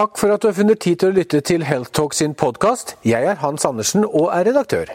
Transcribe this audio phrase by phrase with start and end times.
[0.00, 2.94] Takk for at du har funnet tid til å lytte til Health Talk sin podkast.
[3.04, 4.88] Jeg er Hans Andersen og er redaktør.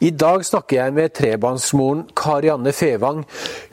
[0.00, 3.20] I dag snakker jeg med trebarnsmoren Karianne Fevang.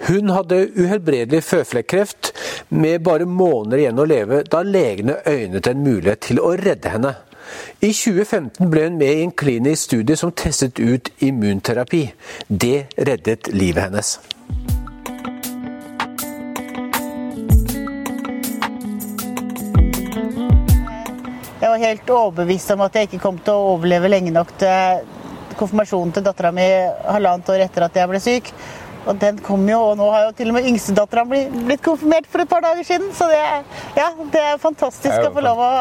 [0.09, 2.33] Hun hadde uhelbredelig føflekkreft
[2.75, 7.15] med bare måneder igjen å leve da legene øynet en mulighet til å redde henne.
[7.79, 12.09] I 2015 ble hun med i en klinisk studie som testet ut immunterapi.
[12.51, 14.17] Det reddet livet hennes.
[21.77, 25.05] Var helt overbevist om at jeg ikke kom til å overleve lenge nok til
[25.57, 26.65] konfirmasjonen til dattera mi
[27.05, 28.51] halvannet år etter at jeg ble syk.
[29.07, 32.43] Og den kom jo, og nå har jo til og med yngstedattera blitt konfirmert for
[32.43, 33.13] et par dager siden.
[33.15, 33.39] Så det,
[33.95, 35.71] ja, det er fantastisk å få lov å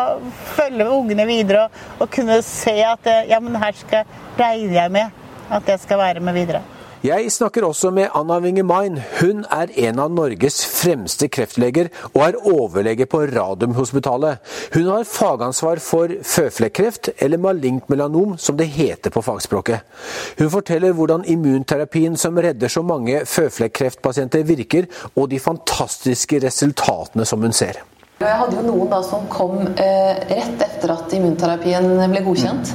[0.55, 5.53] følge ungene videre og, og kunne se at ja, men her skal, regner jeg med
[5.59, 6.63] at jeg skal være med videre.
[7.07, 8.65] Jeg snakker også med Anna Winge.
[9.21, 14.41] Hun er en av Norges fremste kreftleger og er overlege på Radiumhospitalet.
[14.75, 19.87] Hun har fagansvar for føflekkreft, eller malignt melanom som det heter på fagspråket.
[20.41, 27.45] Hun forteller hvordan immunterapien som redder så mange føflekkreftpasienter virker, og de fantastiske resultatene som
[27.45, 27.85] hun ser.
[28.17, 32.71] Jeg hadde jo noen da som kom eh, rett etter at immunterapien ble godkjent.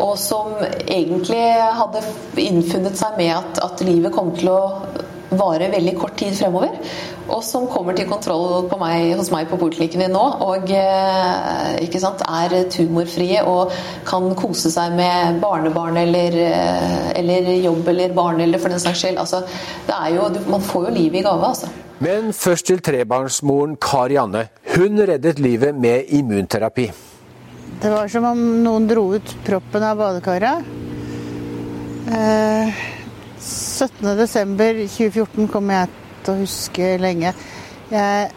[0.00, 1.42] Og som egentlig
[1.76, 2.00] hadde
[2.40, 4.62] innfunnet seg med at, at livet kom til å
[5.36, 6.72] vare veldig kort tid fremover.
[7.28, 12.70] Og som kommer til kontroll meg, hos meg på poliklinikken nå og eh, sant, er
[12.72, 13.74] tumorfrie og
[14.08, 19.04] kan kose seg med barnebarn eller, eh, eller jobb eller barn eller for den saks
[19.04, 19.20] skyld.
[19.20, 19.44] Altså,
[20.16, 21.68] jo, man får jo livet i gave, altså.
[21.98, 24.44] Men først til trebarnsmoren Karianne.
[24.76, 26.92] Hun reddet livet med immunterapi.
[27.82, 30.58] Det var som om noen dro ut proppen av badekaret.
[32.14, 32.66] Eh,
[33.42, 35.88] 17.12.2014 kommer jeg
[36.22, 37.30] til å huske lenge.
[37.90, 38.30] Jeg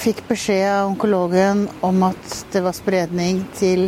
[0.00, 2.24] fikk beskjed av onkologen om at
[2.54, 3.80] det var spredning til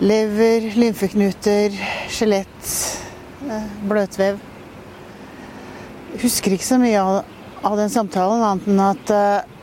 [0.00, 1.68] lever, lymfeknuter,
[2.08, 2.64] skjelett,
[3.50, 4.36] eh, bløtvev.
[6.24, 9.58] Husker ikke så mye av det av den samtalen, annet enn at uh,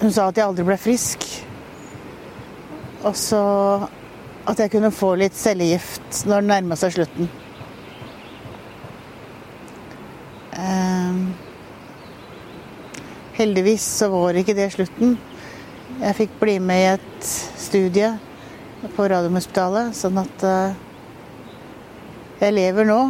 [0.00, 1.26] hun sa at jeg aldri ble frisk.
[3.06, 3.42] Og så
[4.48, 7.28] at jeg kunne få litt cellegift når det nærma seg slutten.
[10.56, 11.28] Uh,
[13.36, 15.18] heldigvis så var ikke det slutten.
[15.98, 18.14] Jeg fikk bli med i et studie
[18.94, 20.76] på Radiumhospitalet, sånn at uh,
[22.38, 23.00] jeg lever nå,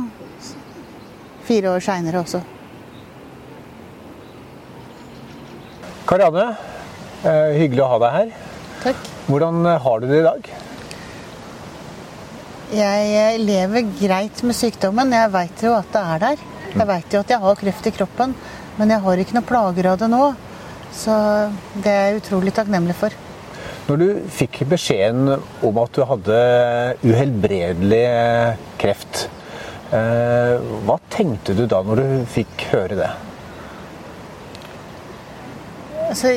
[1.49, 2.41] fire år seinere også.
[6.09, 6.45] Karianne,
[7.29, 8.29] eh, hyggelig å ha deg her.
[8.81, 9.09] Takk.
[9.27, 10.47] Hvordan eh, har du det i dag?
[12.73, 15.13] Jeg eh, lever greit med sykdommen.
[15.13, 16.47] Jeg veit jo at det er der.
[16.73, 18.33] Jeg veit jo at jeg har kreft i kroppen,
[18.79, 20.23] men jeg har ikke noe plager av det nå.
[20.97, 21.13] Så
[21.77, 23.13] det er jeg utrolig takknemlig for.
[23.91, 26.41] Når du fikk beskjeden om at du hadde
[27.05, 28.05] uhelbredelig
[28.81, 29.27] kreft,
[29.89, 33.15] hva tenkte du da når du fikk høre det?
[36.09, 36.33] Altså,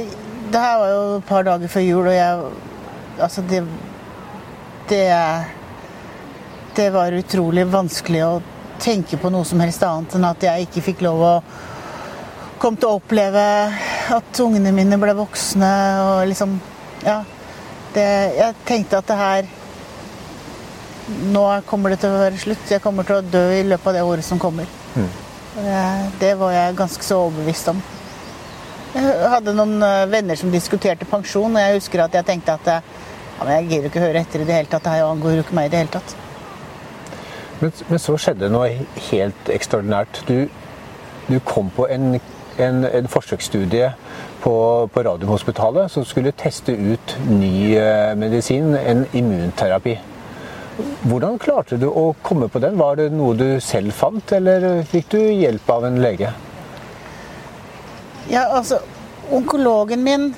[0.51, 2.39] det her var jo et par dager før jul, og jeg
[3.21, 3.63] Altså, det
[4.89, 5.45] Det
[6.75, 8.41] Det var utrolig vanskelig å
[8.81, 11.33] tenke på noe som helst annet enn at jeg ikke fikk lov å
[12.57, 13.43] komme til å oppleve
[14.15, 15.71] at ungene mine ble voksne
[16.05, 16.59] og liksom
[17.05, 17.23] Ja.
[17.93, 19.49] Det, jeg tenkte at det her
[21.33, 22.69] Nå kommer det til å være slutt.
[22.71, 24.69] Jeg kommer til å dø i løpet av det året som kommer.
[24.95, 25.09] Mm.
[25.55, 25.79] Det,
[26.21, 27.81] det var jeg ganske så overbevist om.
[28.91, 32.67] Jeg hadde noen eh, venner som diskuterte pensjon, og jeg husker at jeg tenkte at
[32.67, 32.89] eh,
[33.37, 34.83] ja, jeg gidder ikke høre etter i det hele tatt.
[34.83, 36.17] Det her angår jo ikke meg i det hele tatt.
[37.61, 38.67] Men, men så skjedde noe
[39.11, 40.21] helt ekstraordinært.
[40.27, 40.49] Du,
[41.29, 42.19] du kom på en,
[42.59, 43.93] en, en forsøksstudie
[44.43, 44.53] på,
[44.91, 49.97] på Radiumhospitalet som skulle teste ut ny eh, medisin, en immunterapi.
[51.07, 52.79] Hvordan klarte du å komme på den?
[52.79, 56.35] Var det noe du selv fant, eller fikk du hjelp av en lege?
[58.29, 58.79] Ja, altså,
[59.31, 60.33] Onkologen min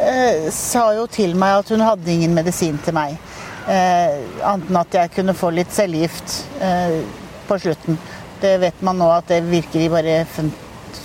[0.00, 3.16] eh, sa jo til meg at hun hadde ingen medisin til meg.
[3.64, 7.00] Eh, annet enn at jeg kunne få litt cellegift eh,
[7.48, 7.98] på slutten.
[8.42, 10.50] Det vet man nå at det virker i bare 5,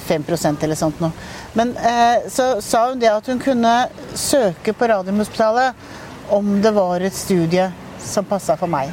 [0.09, 0.25] 5
[0.67, 1.13] eller sånt noe.
[1.53, 3.75] Men eh, så sa hun det at hun kunne
[4.13, 7.69] søke på Radiumhospitalet om det var et studie
[8.03, 8.91] som passa for meg.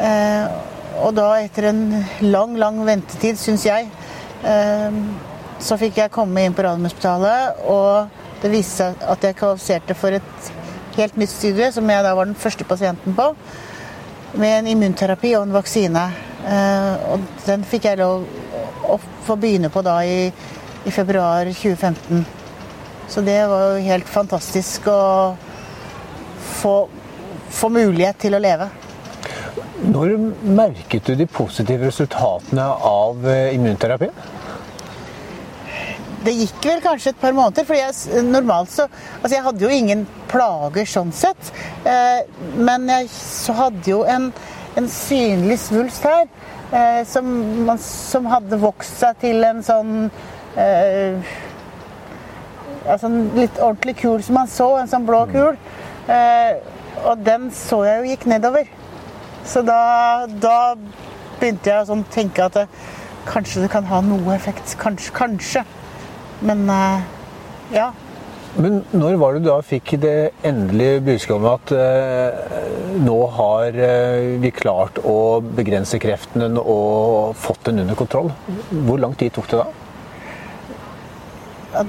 [0.00, 0.48] Eh,
[1.04, 1.84] og da, etter en
[2.24, 3.86] lang, lang ventetid, syns jeg
[4.46, 4.98] eh,
[5.64, 10.16] så fikk jeg komme inn på Radiumhospitalet, og det viste seg at jeg kvalifiserte for
[10.18, 10.50] et
[10.98, 13.30] helt nytt studie, som jeg da var den første pasienten på,
[14.36, 16.04] med en immunterapi og en vaksine.
[16.44, 18.26] Eh, og den fikk jeg lov
[18.92, 20.28] å få begynne på da i,
[20.84, 22.24] i februar 2015.
[23.08, 25.00] Så det var jo helt fantastisk å
[26.60, 26.76] få,
[27.52, 28.68] få mulighet til å leve.
[29.84, 30.14] Når
[30.44, 34.33] merket du de positive resultatene av eh, immunterapien?
[36.24, 38.86] Det gikk vel kanskje et par måneder, for jeg, normalt så
[39.20, 41.52] Altså, jeg hadde jo ingen plager sånn sett.
[41.84, 42.24] Eh,
[42.56, 44.30] men jeg så hadde jo en,
[44.76, 46.26] en synlig svulst her
[46.72, 47.28] eh, som,
[47.66, 49.92] man, som, hadde vokst seg til en sånn
[50.60, 51.34] eh,
[52.84, 55.60] altså en litt ordentlig kul som man så, en sånn blå kul.
[56.10, 56.56] Eh,
[57.04, 58.68] og den så jeg jo gikk nedover.
[59.44, 60.74] Så da, da
[61.40, 62.68] begynte jeg å sånn tenke at det,
[63.28, 64.76] kanskje det kan ha noe effekt.
[64.80, 65.12] Kanskje.
[65.16, 65.64] kanskje.
[66.44, 67.06] Men eh,
[67.74, 67.92] ja.
[68.54, 73.78] Men når var det du da fikk det endelige budskapet om at eh, nå har
[73.82, 78.30] eh, vi klart å begrense kreften og fått den under kontroll?
[78.70, 79.72] Hvor lang tid tok det da?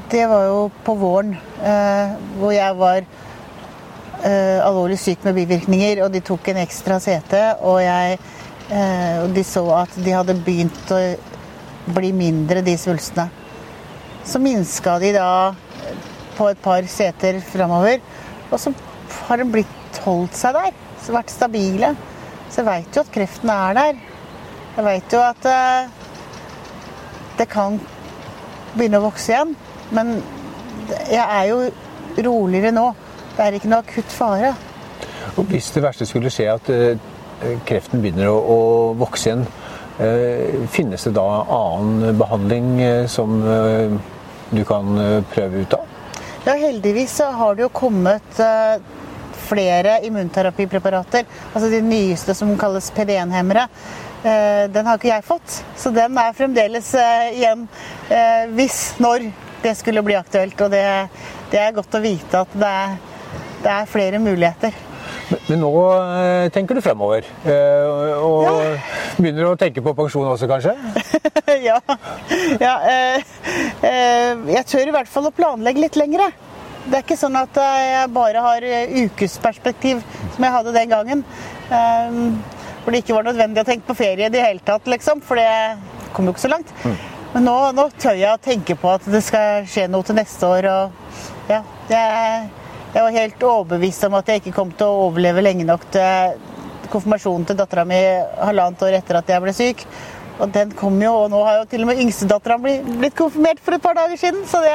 [0.09, 3.03] Det var jo på våren, eh, hvor jeg var
[4.25, 8.17] eh, alvorlig syk med bivirkninger, og de tok en ekstra CT, og, jeg,
[8.71, 11.01] eh, og de så at de hadde begynt å
[11.93, 13.44] bli mindre, de svulstene.
[14.25, 15.53] Så minska de da
[16.35, 18.01] på et par seter framover,
[18.49, 18.73] og så
[19.27, 20.73] har de blitt holdt seg der.
[21.01, 21.93] Så vært stabile.
[22.49, 23.99] Så jeg veit jo at kreften er der.
[24.75, 25.89] Jeg veit jo at eh,
[27.39, 27.77] det kan
[28.75, 29.53] begynne å vokse igjen.
[29.95, 30.15] Men
[31.11, 31.59] jeg er jo
[32.25, 32.87] roligere nå.
[33.35, 34.55] Det er ikke noe akutt fare.
[35.35, 36.95] Og hvis det verste skulle skje, at uh,
[37.67, 38.57] kreften begynner å,
[38.97, 39.45] vokse igjen,
[39.99, 42.77] uh, finnes det da annen behandling
[43.11, 43.41] som
[44.55, 44.97] du kan
[45.33, 45.85] prøve ut av?
[46.45, 48.41] Ja, heldigvis så har det jo kommet
[49.45, 51.25] flere immunterapipreparater.
[51.53, 53.65] Altså de nyeste som kalles PD1-hemmere.
[54.73, 56.91] Den har ikke jeg fått, så den er fremdeles
[57.33, 57.65] igjen
[58.57, 59.27] hvis, når
[59.65, 60.61] det skulle bli aktuelt.
[60.65, 60.85] Og det,
[61.53, 62.77] det er godt å vite at det
[63.65, 64.75] det er flere muligheter.
[65.47, 67.25] Men, nå eh, tenker du fremover.
[67.45, 68.73] Eh, og ja.
[69.17, 70.75] begynner å tenke på pensjon også, kanskje?
[71.69, 71.79] ja.
[72.61, 73.31] ja eh,
[73.81, 76.29] jeg tør i hvert fall å planlegge litt lengre.
[76.85, 80.03] Det er ikke sånn at jeg bare har ukesperspektiv
[80.35, 81.23] som jeg hadde den gangen.
[82.83, 85.23] Hvor det ikke var nødvendig å tenke på ferie i det hele tatt, liksom.
[85.25, 86.69] For det kom jo ikke så langt.
[86.85, 86.99] Mm.
[87.33, 90.47] Men nå, nå, tør jeg å tenke på at det skal skje noe til neste
[90.47, 90.69] år.
[90.69, 92.45] Og ja, jeg,
[92.95, 96.37] jeg var helt overbevist om at jeg ikke kom til å overleve lenge nok til
[96.93, 97.97] konfirmasjonen til dattera mi
[98.39, 99.83] halvannet år etter at jeg ble syk.
[100.35, 103.75] Og den kom jo, og nå har jo til og med yngstedattera blitt konfirmert for
[103.75, 104.41] et par dager siden.
[104.47, 104.71] Så det,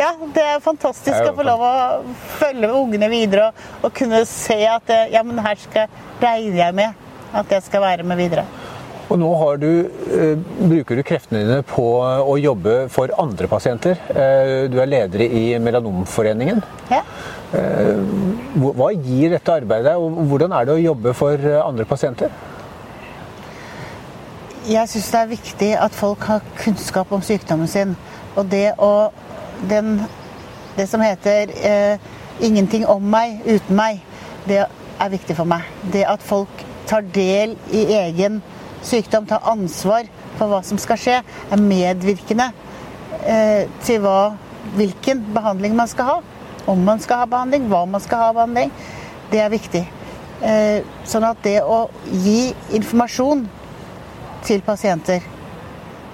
[0.00, 1.72] ja, det er fantastisk å få lov å
[2.38, 6.78] følge med ungene videre og, og kunne se at ja, men her skal, regner jeg
[6.80, 8.44] med at jeg skal være med videre.
[9.12, 9.30] Og nå
[9.60, 9.68] du,
[10.16, 13.98] eh, bruker du kreftene dine på å jobbe for andre pasienter.
[14.08, 16.62] Eh, du er leder i Melanomforeningen.
[16.90, 17.02] Ja.
[17.52, 18.00] Eh,
[18.56, 22.30] hva gir dette arbeidet, deg, og hvordan er det å jobbe for andre pasienter?
[24.64, 27.96] Jeg syns det er viktig at folk har kunnskap om sykdommen sin.
[28.34, 29.10] Og det, å,
[29.68, 29.98] den,
[30.78, 31.98] det som heter eh,
[32.40, 34.00] 'ingenting om meg uten meg',
[34.48, 35.68] det er viktig for meg.
[35.92, 36.48] Det at folk
[36.86, 38.42] tar del i egen
[38.84, 40.08] sykdom, ta ansvar
[40.38, 42.50] for hva som skal skje, er medvirkende
[43.24, 44.34] eh, til hva,
[44.76, 46.16] hvilken behandling man skal ha.
[46.70, 48.72] Om man skal ha behandling, hva man skal ha behandling.
[49.32, 49.84] Det er viktig.
[50.44, 53.44] Eh, sånn at det å gi informasjon
[54.44, 55.22] til pasienter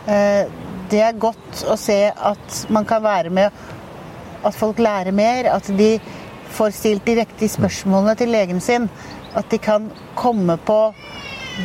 [0.07, 0.45] eh,
[0.91, 3.49] Det er godt å se at man kan være med
[4.45, 5.49] At folk lærer mer.
[5.51, 5.95] At de
[6.51, 8.89] får stilt de riktige spørsmålene til legen sin.
[9.35, 10.79] At de kan komme på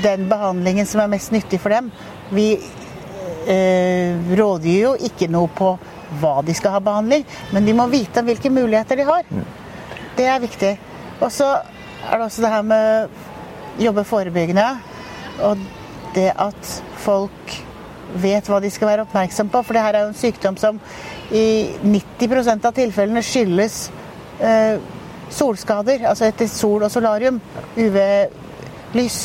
[0.04, 1.92] den behandlingen som er mest nyttig for dem.
[2.36, 5.76] Vi eh, rådgir jo ikke noe på
[6.22, 9.30] hva de skal ha behandling, men de må vite hvilke muligheter de har.
[10.16, 10.74] Det er viktig.
[11.20, 11.50] Og så
[12.06, 14.68] er det også det her med jobbe forebyggende.
[15.44, 15.58] Og
[16.16, 16.74] det at
[17.04, 17.56] folk
[18.22, 19.62] vet hva de skal være oppmerksom på.
[19.66, 20.80] For det her er jo en sykdom som
[21.36, 23.80] i 90% av tilfellene skyldes
[24.40, 24.78] eh,
[25.34, 26.06] solskader.
[26.08, 27.42] Altså etter sol og solarium.
[27.76, 29.20] UV-lys.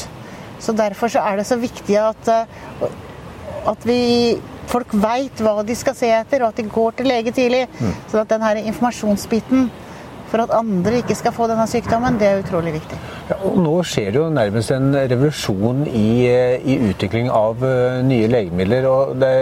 [0.60, 2.88] Så Derfor så er det så viktig at, eh,
[3.70, 4.00] at vi,
[4.70, 7.66] folk veit hva de skal se etter, og at de går til lege tidlig.
[7.80, 7.94] Mm.
[8.10, 9.70] Så at den her informasjonsbiten
[10.30, 12.98] for at andre ikke skal få denne sykdommen, det er utrolig viktig.
[13.30, 18.30] Ja, og nå skjer det jo nærmest en revolusjon i, i utvikling av uh, nye
[18.30, 18.86] legemidler.
[18.90, 19.32] og det,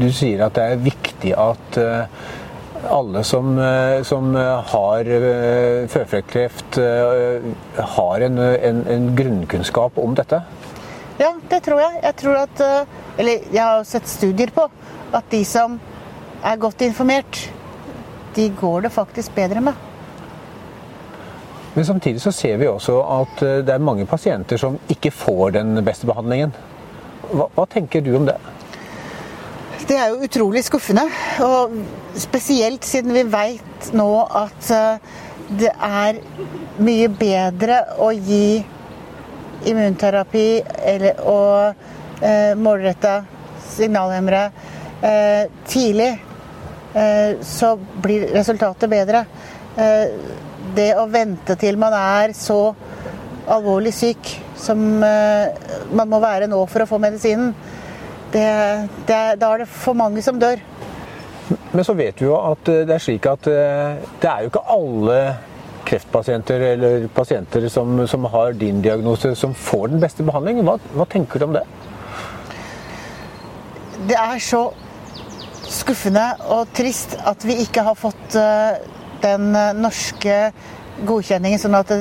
[0.00, 2.26] Du sier at det er viktig at uh,
[2.88, 4.34] alle som, eh, som
[4.72, 7.48] har eh, føflekkreft, eh,
[7.94, 10.40] har en, en, en, grunnkunnskap om dette?
[11.18, 12.00] Ja, det tror jeg.
[12.02, 12.60] Jeg tror at
[13.18, 14.68] Eller jeg har sett studier på
[15.12, 15.80] at de som
[16.44, 17.48] er godt informert,
[18.34, 19.74] de går det faktisk bedre med.
[21.78, 25.50] Men samtidig så ser vi også at eh, det er mange pasienter som ikke får
[25.54, 26.50] den beste behandlingen.
[27.30, 28.34] Hva, hva tenker du om det?
[29.88, 31.06] Det er jo utrolig skuffende.
[31.40, 31.72] Og
[32.20, 35.14] spesielt siden vi veit nå at eh,
[35.48, 36.18] det er
[36.84, 38.58] mye bedre å gi
[39.68, 40.48] immunterapi
[40.92, 43.14] eller, og eh, målretta
[43.70, 44.42] signalhemmere
[45.00, 46.10] eh, tidlig.
[46.92, 47.72] Eh, så
[48.04, 49.24] blir resultatet bedre.
[49.72, 50.04] Eh,
[50.76, 52.60] det å vente til man er så
[53.48, 57.54] alvorlig syk som eh, man må være nå for å få medisinen,
[58.32, 58.48] det,
[59.08, 60.60] det, da er det for mange som dør.
[61.72, 64.50] Men så vet vi jo at eh, det er slik at eh, det er jo
[64.50, 65.20] ikke alle
[65.88, 70.68] kreftpasienter eller pasienter som, som har din diagnose, som får den beste behandlingen.
[70.68, 71.64] Hva, hva tenker du om det?
[74.08, 74.66] Det er så
[75.68, 78.36] skuffende og trist at vi ikke har fått
[79.24, 80.36] den norske
[81.08, 81.92] godkjenningen, sånn at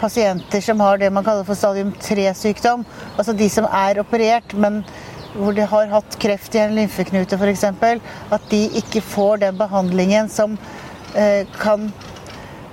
[0.00, 2.84] pasienter som har det man kaller for stadium 3-sykdom,
[3.16, 4.82] altså de som er operert, men
[5.34, 10.28] hvor de har hatt kreft i en lymfeknute f.eks., at de ikke får den behandlingen
[10.32, 10.56] som
[11.14, 11.90] eh, kan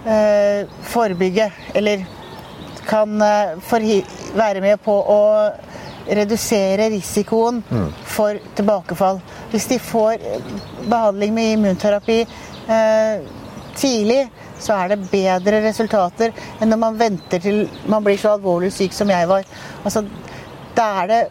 [0.05, 2.05] eh, forebygge, eller
[2.87, 3.73] kan eh,
[4.35, 5.21] være med på å
[6.05, 7.87] redusere risikoen mm.
[8.05, 9.21] for tilbakefall.
[9.51, 10.21] Hvis de får
[10.85, 13.25] behandling med immunterapi eh,
[13.75, 14.27] tidlig,
[14.59, 16.31] så er det bedre resultater
[16.61, 19.43] enn når man venter til man blir så alvorlig syk som jeg var.
[19.83, 20.05] Altså,
[20.77, 21.21] da er det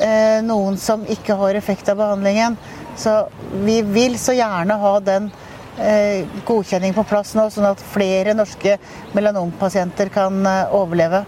[0.00, 2.56] eh, noen som ikke har effekt av behandlingen.
[2.98, 3.22] Så
[3.64, 5.30] vi vil så gjerne ha den
[5.78, 8.76] eh, godkjenning på plass nå, sånn at flere norske
[9.16, 11.24] melanompasienter kan eh, overleve.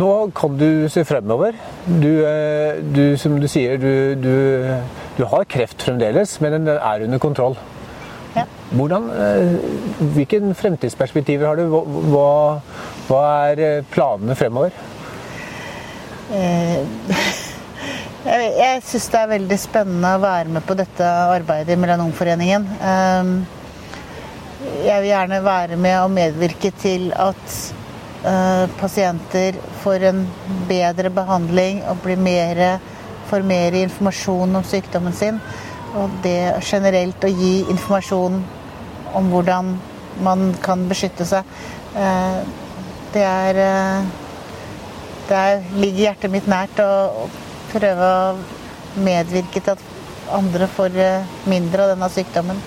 [0.00, 1.56] Nå kan du se fremover.
[1.84, 4.34] Du, eh, du som du sier, du, du,
[5.18, 7.58] du har kreft fremdeles, men den er under kontroll.
[8.36, 8.44] Ja.
[8.70, 9.58] Hvordan, eh,
[10.14, 11.66] hvilke fremtidsperspektiver har du?
[12.12, 12.60] Hva,
[13.08, 14.76] hva er eh, planene fremover?
[16.30, 16.82] Eh,
[18.62, 22.68] jeg syns det er veldig spennende å være med på dette arbeidet i Melanomforeningen.
[24.84, 27.58] Jeg vil gjerne være med og medvirke til at
[28.76, 30.18] pasienter får en
[30.68, 32.60] bedre behandling og blir mer,
[33.30, 35.40] får mer informasjon om sykdommen sin.
[35.98, 38.42] Og det generelt å gi informasjon
[39.18, 39.72] om hvordan
[40.22, 41.46] man kan beskytte seg,
[41.96, 42.42] eh,
[43.14, 43.58] det er
[45.30, 47.28] Det ligger hjertet mitt nært å
[47.70, 49.84] prøve å medvirke til at
[50.34, 52.58] andre får eh, mindre av denne sykdommen.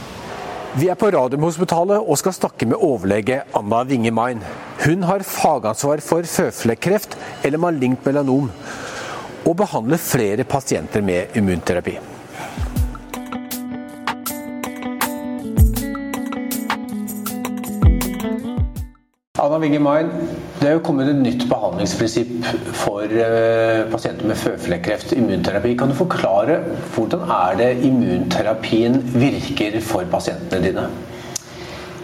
[0.79, 4.39] Vi er på Radiumhospitalet og skal snakke med overlege Anna Winge Main.
[4.85, 8.47] Hun har fagansvar for føflekkreft eller malignt melanom,
[9.43, 11.99] og behandler flere pasienter med immunterapi.
[19.43, 20.09] Anna Winge Main,
[20.63, 22.45] det er jo kommet et nytt behandlingsprinsipp
[22.79, 25.73] for uh, pasienter med føflekkreft, immunterapi.
[25.75, 26.61] Kan du forklare
[26.93, 30.85] hvordan er det immunterapien virker for pasientene dine?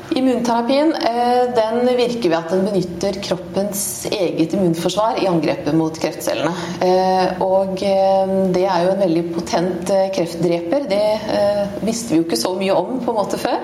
[0.09, 6.51] Immunterapien eh, den virker ved at den benytter kroppens eget immunforsvar i angrepet mot kreftcellene.
[6.81, 10.89] Eh, og det er jo en veldig potent kreftdreper.
[10.89, 13.61] Det visste vi jo ikke så mye om på en måte før.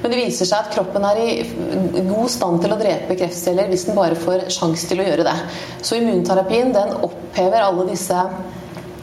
[0.00, 3.84] Men det viser seg at kroppen er i god stand til å drepe kreftceller hvis
[3.88, 5.36] den bare får sjanse til å gjøre det.
[5.84, 8.24] Så immunterapien den opphever alle disse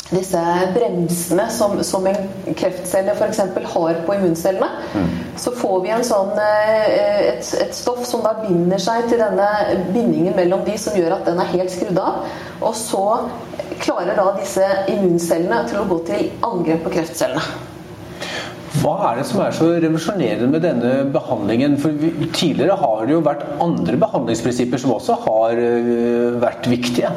[0.10, 0.42] disse
[0.74, 3.42] bremsene som, som en kreftcelle f.eks.
[3.74, 4.70] har på immuncellene.
[4.94, 5.10] Mm.
[5.38, 6.86] Så får vi en sånn, eh,
[7.34, 9.48] et, et, stoff som da binder seg til denne
[9.92, 12.24] bindingen mellom de, som gjør at den er helt skrudd av.
[12.62, 13.06] Og så
[13.84, 17.76] klarer da disse immuncellene til å gå til angrep på kreftcellene.
[18.78, 21.78] Hva er det som er så revolusjonerende med denne behandlingen?
[21.82, 21.96] For
[22.36, 27.14] Tidligere har det jo vært andre behandlingsprinsipper som også har øh, vært viktige.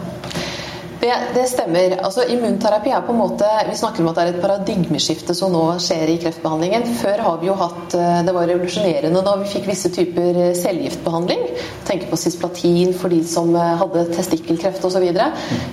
[1.00, 1.94] Det, det, stemmer.
[2.04, 5.52] Altså, immunterapi er på en måte Vi snakker om at det er et paradigmeskifte som
[5.54, 6.84] nå skjer i kreftbehandlingen.
[7.00, 10.50] Før har vi jo hatt øh, Det var revolusjonerende da vi fikk visse typer øh,
[10.58, 11.46] cellegiftbehandling.
[11.88, 15.08] Tenker på cisplatin for de som hadde testikkelkreft osv.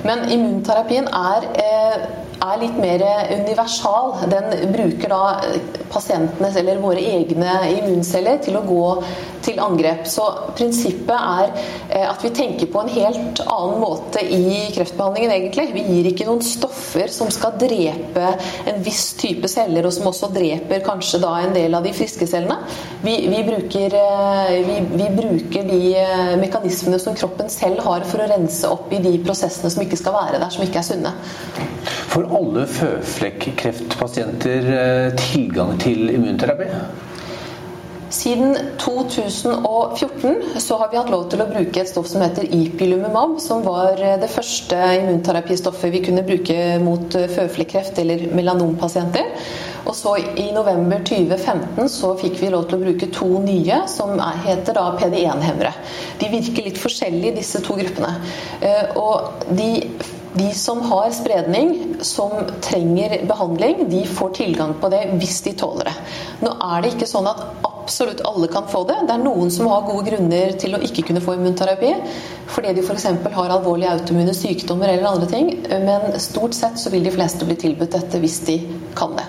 [0.07, 2.07] Men immunterapien er eh,
[2.43, 3.03] er litt mer
[3.33, 4.13] universal.
[4.31, 5.23] Den bruker da
[5.91, 8.85] pasientenes eller våre egne immunceller til å gå
[9.47, 10.05] til angrep.
[10.09, 10.25] Så
[10.57, 11.51] prinsippet er
[11.89, 15.67] eh, at vi tenker på en helt annen måte i kreftbehandlingen, egentlig.
[15.75, 18.33] Vi gir ikke noen stoffer som skal drepe
[18.67, 22.27] en viss type celler, og som også dreper kanskje da en del av de friske
[22.29, 22.59] cellene.
[23.05, 28.23] Vi, vi, bruker, eh, vi, vi bruker, de eh, mekanismene som kroppen selv har for
[28.23, 31.15] å rense opp i de prosessene som ikke skal være der, som ikke er sunne.
[32.17, 36.65] Får alle føflekkreftpasienter eh, tilgang til immunterapi?
[38.09, 43.37] Siden 2014 så har vi hatt lov til å bruke et stoff som heter ipilimumab,
[43.43, 49.29] som var eh, det første immunterapistoffet vi kunne bruke mot eh, føflekkreft eller melanompasienter.
[49.85, 54.17] Og så i november 2015 så fikk vi lov til å bruke to nye, som
[54.49, 55.77] heter da PD1-hemmere.
[56.17, 58.17] De virker litt forskjellig, disse to gruppene.
[58.97, 59.69] Og de
[60.33, 65.89] de som har spredning, som trenger behandling, de får tilgang på det hvis de tåler
[65.89, 65.95] det.
[66.43, 67.43] Nå er det ikke sånn at
[67.87, 68.97] absolutt alle kan få det.
[69.07, 71.93] Det er noen som har gode grunner til å ikke kunne få immunterapi,
[72.51, 73.07] fordi de f.eks.
[73.37, 75.53] har alvorlige autoimmune sykdommer eller andre ting.
[75.87, 78.57] Men stort sett så vil de fleste bli tilbudt dette hvis de
[78.97, 79.25] kan det.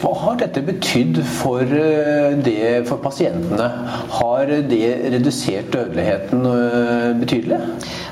[0.00, 3.68] Hva har dette betydd for, eh, det, for pasientene?
[4.16, 4.84] Har det
[5.18, 7.60] redusert dødeligheten eh, betydelig?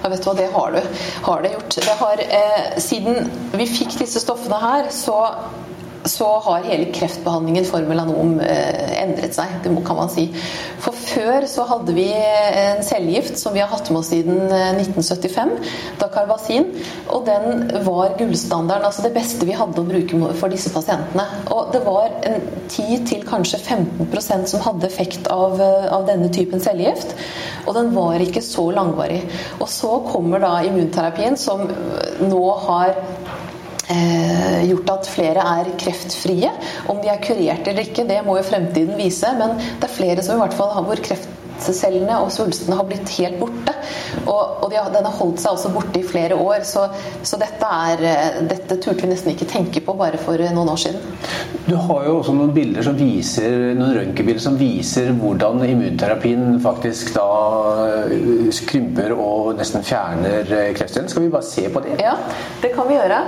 [0.02, 1.04] Ja, vet du hva, det har, du.
[1.30, 1.78] har det gjort.
[1.88, 5.22] Det har, eh, siden vi fikk disse stoffene her, så
[6.06, 10.28] så har hele kreftbehandlingen for melanom eh, endret seg, det kan man si.
[10.82, 15.56] For før så hadde vi en cellegift som vi har hatt med oss siden 1975,
[16.00, 16.26] dakarbasin.
[16.26, 16.66] Dakarvasin,
[17.08, 21.24] og den var gullstandarden, altså det beste vi hadde å bruke for disse pasientene.
[21.54, 22.10] Og det var
[22.68, 27.14] 10 til kanskje 15% som hadde effekt av, eh, av denne typen cellegift,
[27.66, 29.22] og den var ikke så langvarig.
[29.60, 31.66] Og så kommer da immunterapien, som
[32.20, 33.45] nå har eh,
[34.66, 36.50] gjort at flere er kreftfrie.
[36.90, 40.24] Om de er kurert eller ikke, det må jo fremtiden vise, men det er flere
[40.26, 43.74] som i hvert fall har hvor kreftcellene og svulstene har blitt helt borte.
[44.26, 46.64] Og, og de har, den har holdt seg også borte i flere år.
[46.66, 46.86] Så,
[47.26, 50.82] så dette, er, eh, dette turte vi nesten ikke tenke på bare for noen år
[50.86, 51.04] siden.
[51.66, 57.14] Du har jo også noen bilder som viser, noen røntgenbilder som viser hvordan immunterapien faktisk
[57.16, 57.28] da
[58.54, 61.08] skrymper krymper og nesten fjerner eh, kreftcellen.
[61.10, 61.98] Skal vi bare se på det?
[62.02, 62.16] Ja,
[62.62, 63.20] det kan vi gjøre.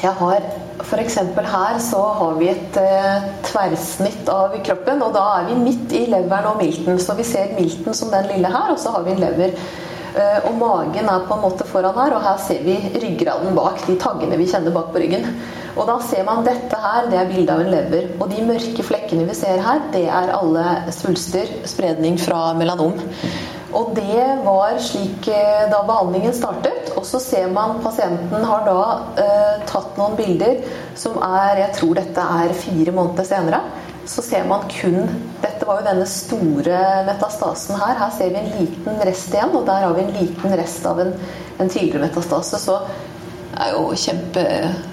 [0.00, 0.44] Jeg har
[0.80, 1.18] F.eks.
[1.36, 6.06] her så har vi et eh, tverrsnitt av kroppen, og da er vi midt i
[6.08, 6.96] leveren og milten.
[7.02, 9.52] Så vi ser milten som den lille her, og så har vi en lever.
[10.10, 13.84] Eh, og magen er på en måte foran her, og her ser vi ryggraden bak,
[13.86, 15.28] de taggene vi kjenner bak på ryggen.
[15.76, 18.10] Og da ser man dette her, det er bilde av en lever.
[18.18, 22.96] Og de mørke flekkene vi ser her, det er alle svulster, spredning fra melanom.
[23.76, 26.90] Og det var slik eh, da behandlingen startet.
[26.98, 28.80] Og så ser man pasienten har da
[29.22, 30.58] eh, tatt noen bilder
[30.98, 33.62] som er Jeg tror dette er fire måneder senere.
[34.10, 35.04] Så ser man kun
[35.42, 37.98] Dette var jo denne store metastasen her.
[38.00, 41.00] Her ser vi en liten rest igjen, og der har vi en liten rest av
[41.04, 41.14] en,
[41.60, 42.58] en tidligere metastase.
[42.58, 42.80] Så
[43.50, 43.90] det er jo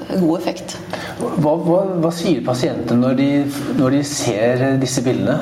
[0.07, 0.77] kjempegod effekt.
[1.17, 3.29] Hva, hva, hva sier pasientene når de,
[3.77, 5.37] når de, ser disse bildene?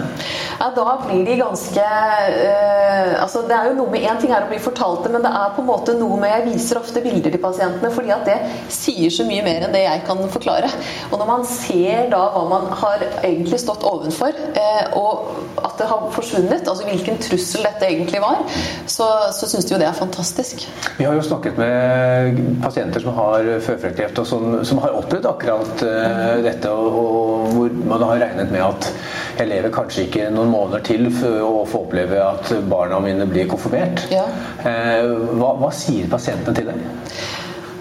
[0.60, 4.46] Ja, da blir de ganske øh, altså det er jo noe med Én ting er
[4.46, 7.04] å bli fortalt det, men det er på en måte noe med Jeg viser ofte
[7.04, 8.38] bilder til pasientene fordi at det
[8.72, 10.70] sier så mye mer enn det jeg kan forklare.
[11.12, 15.90] Og når man ser da hva man har egentlig stått ovenfor, øh, og at det
[15.90, 18.42] har forsvunnet, altså hvilken trussel dette egentlig var,
[18.88, 20.66] så, så syns de jo det er fantastisk.
[20.98, 25.84] Vi har jo snakket med pasienter som har føflekkreft, og som, som, har opplevd akkurat
[25.84, 28.90] uh, dette, og, og, hvor man har regnet med at
[29.36, 33.50] jeg lever kanskje ikke noen måneder til for å få oppleve at barna mine blir
[33.52, 34.06] konfirmert.
[34.14, 34.26] Ja.
[34.64, 36.84] Uh, hva, hva, sier pasientene til deg?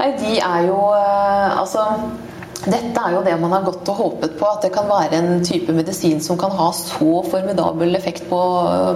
[0.00, 1.84] Nei, de er jo uh, Altså
[2.64, 5.44] dette er jo det man har gått og håpet på, at det kan være en
[5.44, 8.38] type medisin som kan ha så formidabel effekt på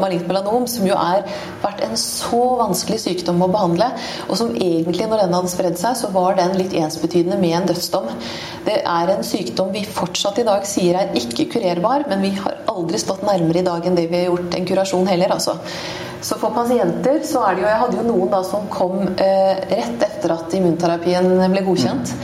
[0.00, 1.26] malignt melanom, som jo er
[1.62, 3.90] vært en så vanskelig sykdom å behandle,
[4.28, 7.70] og som egentlig, når den hadde spredd seg, så var den litt ensbetydende med en
[7.72, 8.10] dødsdom.
[8.68, 12.62] Det er en sykdom vi fortsatt i dag sier er ikke kurerbar, men vi har
[12.72, 15.58] aldri stått nærmere i dag enn det vi har gjort en kurasjon heller, altså.
[16.20, 19.60] Så for pasienter så er det jo Jeg hadde jo noen da som kom eh,
[19.70, 22.14] rett etter at immunterapien ble godkjent.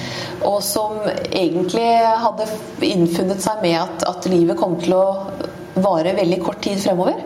[0.44, 0.98] Og som
[1.30, 1.90] egentlig
[2.24, 2.48] hadde
[2.84, 5.04] innfunnet seg med at, at livet kom til å
[5.74, 7.22] vare veldig kort tid fremover.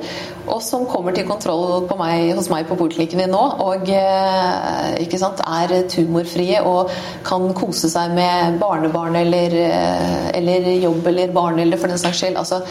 [0.49, 5.89] Og som kommer til kontroll meg, hos meg på poliklinikken nå og eh, sant, er
[5.93, 6.93] tumorfrie og
[7.27, 12.23] kan kose seg med barnebarn eller, eh, eller jobb eller barn eller for den saks
[12.23, 12.41] skyld.
[12.41, 12.63] Altså,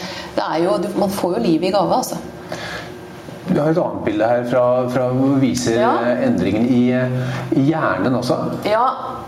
[0.62, 2.18] jo, man får jo livet i gave, altså.
[3.58, 5.90] Du har et annet bilde her fra, fra hvor viser ja.
[6.22, 6.82] endringen i,
[7.58, 8.36] i, hjernen også.
[8.70, 8.84] Ja,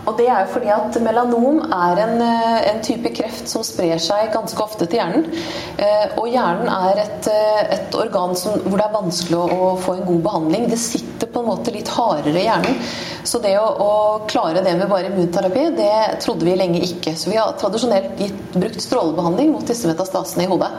[0.07, 4.31] og det er jo fordi at melanom er en, en, type kreft som sprer seg
[4.31, 5.27] ganske ofte til hjernen.
[5.75, 7.27] Eh, og hjernen er et,
[7.75, 10.71] et organ som, hvor det er vanskelig å, å, få en god behandling.
[10.71, 12.81] Det sitter på en måte litt hardere i hjernen.
[13.27, 13.93] Så det å, å
[14.31, 17.19] klare det med bare immunterapi, det trodde vi lenge ikke.
[17.19, 20.71] Så vi har tradisjonelt gitt, brukt strålebehandling mot disse metastasene i hodet.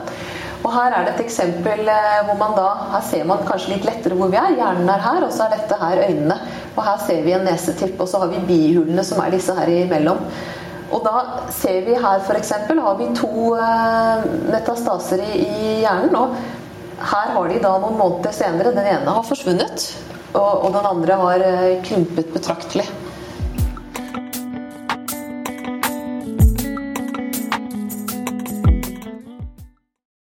[0.62, 3.86] Og Her er det et eksempel eh, hvor man da Her ser man kanskje litt
[3.88, 4.54] lettere hvor vi er.
[4.58, 6.38] Hjernen er her, og så er dette her øynene.
[6.76, 9.72] Og her ser vi en nesetipp, og så har vi bihulene som er disse her
[9.74, 10.22] imellom.
[10.92, 11.22] Og da
[11.54, 12.52] ser vi her f.eks.
[12.68, 16.16] har vi to eh, metastaser i, hjernen.
[16.16, 16.36] og
[17.02, 19.88] her har de da noen måneder senere Den ene har forsvunnet,
[20.36, 22.86] og, og den andre har eh, krympet betraktelig.